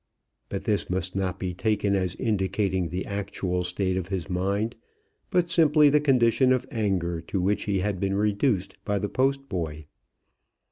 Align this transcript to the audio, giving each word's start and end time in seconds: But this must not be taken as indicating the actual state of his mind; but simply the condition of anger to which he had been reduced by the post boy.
But 0.49 0.63
this 0.63 0.89
must 0.89 1.15
not 1.15 1.37
be 1.37 1.53
taken 1.53 1.95
as 1.95 2.15
indicating 2.15 2.89
the 2.89 3.05
actual 3.05 3.63
state 3.63 3.95
of 3.97 4.07
his 4.07 4.31
mind; 4.31 4.75
but 5.29 5.51
simply 5.51 5.91
the 5.91 6.01
condition 6.01 6.51
of 6.51 6.65
anger 6.71 7.21
to 7.21 7.39
which 7.39 7.65
he 7.65 7.81
had 7.81 7.99
been 7.99 8.15
reduced 8.15 8.77
by 8.83 8.97
the 8.97 9.09
post 9.09 9.47
boy. 9.47 9.85